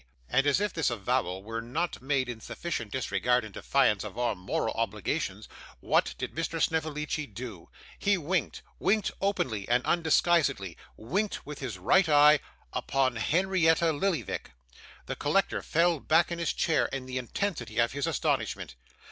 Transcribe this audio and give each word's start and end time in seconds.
And 0.29 0.47
as 0.47 0.59
if 0.59 0.73
this 0.73 0.89
avowal 0.89 1.43
were 1.43 1.61
not 1.61 2.01
made 2.01 2.27
in 2.27 2.41
sufficient 2.41 2.91
disregard 2.91 3.45
and 3.45 3.53
defiance 3.53 4.03
of 4.03 4.17
all 4.17 4.33
moral 4.33 4.73
obligations, 4.73 5.47
what 5.79 6.15
did 6.17 6.33
Mr. 6.33 6.59
Snevellicci 6.59 7.27
do? 7.27 7.69
He 7.99 8.17
winked 8.17 8.63
winked 8.79 9.11
openly 9.21 9.69
and 9.69 9.85
undisguisedly; 9.85 10.75
winked 10.97 11.45
with 11.45 11.59
his 11.59 11.77
right 11.77 12.09
eye 12.09 12.39
upon 12.73 13.17
Henrietta 13.17 13.91
Lillyvick! 13.93 14.53
The 15.05 15.15
collector 15.15 15.61
fell 15.61 15.99
back 15.99 16.31
in 16.31 16.39
his 16.39 16.51
chair 16.53 16.87
in 16.87 17.05
the 17.05 17.19
intensity 17.19 17.77
of 17.77 17.91
his 17.91 18.07
astonishment. 18.07 18.73